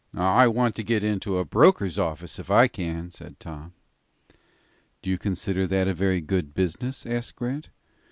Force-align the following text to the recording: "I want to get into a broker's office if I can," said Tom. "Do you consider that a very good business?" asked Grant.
"I 0.15 0.47
want 0.47 0.73
to 0.77 0.83
get 0.83 1.03
into 1.03 1.37
a 1.37 1.45
broker's 1.45 1.99
office 1.99 2.39
if 2.39 2.49
I 2.49 2.67
can," 2.67 3.11
said 3.11 3.39
Tom. 3.39 3.75
"Do 5.03 5.11
you 5.11 5.19
consider 5.19 5.67
that 5.67 5.87
a 5.87 5.93
very 5.93 6.21
good 6.21 6.55
business?" 6.55 7.05
asked 7.05 7.35
Grant. 7.35 7.69